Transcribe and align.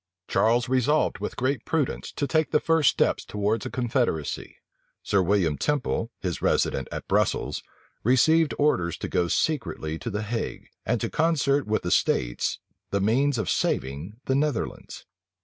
Charles 0.27 0.67
resolved 0.67 1.19
with 1.19 1.35
great 1.35 1.63
prudence 1.63 2.11
to 2.13 2.25
take 2.25 2.49
the 2.49 2.59
first 2.59 2.89
step 2.89 3.17
towards 3.17 3.67
a 3.67 3.69
confederacy. 3.69 4.57
Sir 5.03 5.21
William 5.21 5.59
Temple, 5.59 6.09
his 6.21 6.41
resident 6.41 6.87
at 6.91 7.07
Brussels, 7.07 7.61
received 8.03 8.55
orders 8.57 8.97
to 8.97 9.07
go 9.07 9.27
secretly 9.27 9.99
to 9.99 10.09
the 10.09 10.23
Hague, 10.23 10.69
and 10.87 10.99
to 11.01 11.09
concert 11.11 11.67
with 11.67 11.83
the 11.83 11.91
states 11.91 12.57
the 12.89 12.99
means 12.99 13.37
of 13.37 13.47
saving 13.47 14.15
the 14.25 14.33
Netherlands. 14.33 15.05